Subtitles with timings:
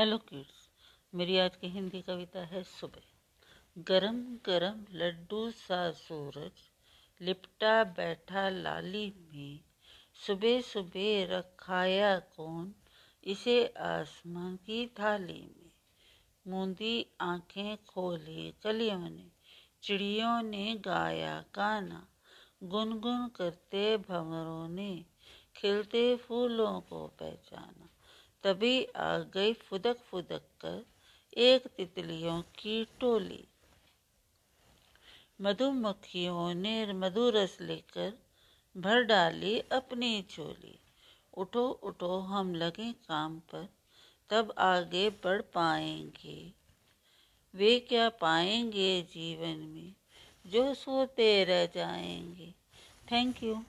[0.00, 0.68] Hello kids
[1.14, 3.00] मेरी आज की हिंदी कविता है सुबह।
[3.78, 6.52] गरम गरम लड्डू सा सूरज,
[7.20, 9.60] लिपटा बैठा लाली में,
[10.26, 12.74] सुबह सुबह रखाया कौन
[13.24, 15.72] इसे आसमान की थाली में।
[16.46, 19.26] मूंदी आँखें खोली, कलियों ने,
[19.82, 22.08] चिड़ियों ने गाया गाना,
[22.62, 25.04] गुनगुन करते भंवरों ने,
[25.56, 27.88] खिलते फूलों को पहचाना।
[28.42, 30.84] तभी आ गई फुदक फुदक कर
[31.36, 33.44] एक तितलियों की टोली।
[35.40, 38.12] मधुमक्खियों ने मधुरस लेकर
[38.76, 40.78] भर डाली अपनी झोली
[41.34, 43.68] उठो उठो, हम लगे काम पर,
[44.30, 46.52] तब आगे बढ़ पाएँगे।
[47.54, 49.94] वे क्या पाएँगे जीवन में,
[50.46, 52.54] जो सोते रह जाएँगे।
[53.12, 53.64] Thank you